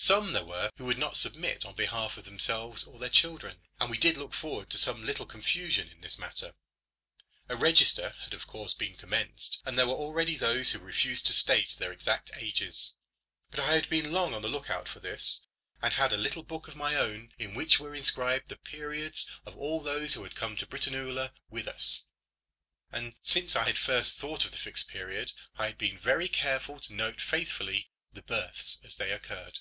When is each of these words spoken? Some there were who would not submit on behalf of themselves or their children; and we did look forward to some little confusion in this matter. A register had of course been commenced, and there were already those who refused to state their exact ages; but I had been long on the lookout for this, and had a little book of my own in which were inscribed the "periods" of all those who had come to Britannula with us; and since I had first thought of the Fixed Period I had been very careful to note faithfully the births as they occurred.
Some 0.00 0.32
there 0.32 0.44
were 0.44 0.70
who 0.76 0.84
would 0.84 0.96
not 0.96 1.16
submit 1.16 1.66
on 1.66 1.74
behalf 1.74 2.16
of 2.16 2.24
themselves 2.24 2.84
or 2.84 3.00
their 3.00 3.08
children; 3.10 3.62
and 3.80 3.90
we 3.90 3.98
did 3.98 4.16
look 4.16 4.32
forward 4.32 4.70
to 4.70 4.78
some 4.78 5.04
little 5.04 5.26
confusion 5.26 5.88
in 5.88 6.00
this 6.02 6.16
matter. 6.20 6.54
A 7.48 7.56
register 7.56 8.10
had 8.20 8.32
of 8.32 8.46
course 8.46 8.72
been 8.72 8.96
commenced, 8.96 9.58
and 9.64 9.76
there 9.76 9.88
were 9.88 9.94
already 9.96 10.36
those 10.36 10.70
who 10.70 10.78
refused 10.78 11.26
to 11.26 11.32
state 11.32 11.70
their 11.70 11.90
exact 11.90 12.30
ages; 12.36 12.94
but 13.50 13.58
I 13.58 13.74
had 13.74 13.88
been 13.90 14.12
long 14.12 14.34
on 14.34 14.42
the 14.42 14.48
lookout 14.48 14.86
for 14.86 15.00
this, 15.00 15.44
and 15.82 15.92
had 15.94 16.12
a 16.12 16.16
little 16.16 16.44
book 16.44 16.68
of 16.68 16.76
my 16.76 16.94
own 16.94 17.32
in 17.36 17.54
which 17.54 17.80
were 17.80 17.92
inscribed 17.96 18.50
the 18.50 18.56
"periods" 18.56 19.26
of 19.44 19.56
all 19.56 19.82
those 19.82 20.14
who 20.14 20.22
had 20.22 20.36
come 20.36 20.54
to 20.58 20.66
Britannula 20.66 21.32
with 21.50 21.66
us; 21.66 22.04
and 22.92 23.16
since 23.20 23.56
I 23.56 23.64
had 23.64 23.78
first 23.78 24.14
thought 24.14 24.44
of 24.44 24.52
the 24.52 24.58
Fixed 24.58 24.86
Period 24.86 25.32
I 25.56 25.66
had 25.66 25.76
been 25.76 25.98
very 25.98 26.28
careful 26.28 26.78
to 26.82 26.94
note 26.94 27.20
faithfully 27.20 27.90
the 28.12 28.22
births 28.22 28.78
as 28.84 28.94
they 28.94 29.10
occurred. 29.10 29.58